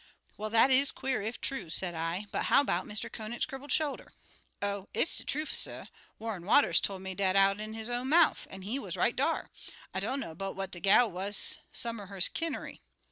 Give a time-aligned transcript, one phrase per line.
[0.35, 3.07] "Well, that is queer, if true," said I, "but how about Mr.
[3.11, 4.13] Conant's crippled shoulder?"
[4.59, 5.85] "Oh, it's de trufe, suh.
[6.17, 9.51] Warren Waters tol' me dat out'n his own mouf, an' he wuz right dar.
[9.93, 12.79] I dunno but what de gal wuz some er his kinnery.